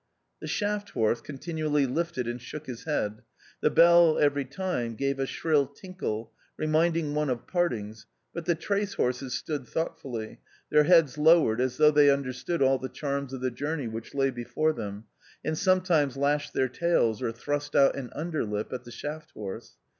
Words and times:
The 0.39 0.47
shaft 0.47 0.89
horse 0.89 1.21
continually 1.21 1.85
lifted 1.85 2.27
and 2.27 2.41
shook 2.41 2.65
his 2.65 2.85
head. 2.85 3.21
The 3.61 3.69
bell 3.69 4.17
every 4.17 4.45
time 4.45 4.95
gave 4.95 5.19
a 5.19 5.27
shrill 5.27 5.67
tinkle, 5.67 6.33
reminding 6.57 7.13
one 7.13 7.29
of 7.29 7.45
partings, 7.45 8.07
but 8.33 8.45
the 8.45 8.55
trace 8.55 8.95
horses 8.95 9.35
stood 9.35 9.67
thoughtfully, 9.67 10.39
their 10.71 10.85
heads 10.85 11.19
lowered, 11.19 11.61
as 11.61 11.77
though 11.77 11.91
they 11.91 12.09
understood 12.09 12.63
all 12.63 12.79
the 12.79 12.89
charms 12.89 13.31
of 13.31 13.41
the 13.41 13.51
journey 13.51 13.87
which 13.87 14.15
lay 14.15 14.31
before 14.31 14.73
them, 14.73 15.03
and 15.45 15.55
sometimes 15.55 16.17
lashed 16.17 16.53
their 16.53 16.67
tails 16.67 17.21
or 17.21 17.31
thrust 17.31 17.75
out 17.75 17.95
an 17.95 18.09
underlip 18.15 18.73
at 18.73 18.85
the 18.85 18.91
shaft 18.91 19.29
horse. 19.35 19.77